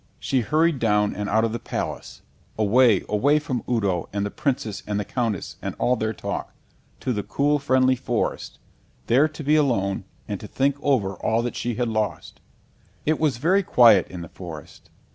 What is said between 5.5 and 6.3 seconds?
and all their